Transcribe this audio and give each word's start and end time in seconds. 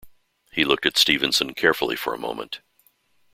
He 0.51 0.65
looked 0.65 0.87
at 0.87 0.97
Stevenson 0.97 1.53
carefully 1.53 1.95
for 1.95 2.11
a 2.11 2.17
moment. 2.17 2.61